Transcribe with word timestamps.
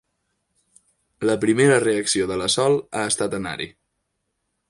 La 1.31 1.35
primera 1.43 1.75
reacció 1.83 2.27
de 2.33 2.39
la 2.43 2.49
Sol 2.55 2.79
ha 3.01 3.05
estat 3.13 3.39
anar-hi. 3.41 3.71